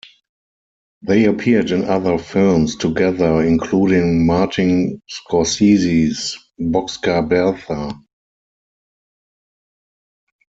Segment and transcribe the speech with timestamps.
[1.03, 8.01] They appeared in other films together including Martin Scorsese's "Boxcar Bertha".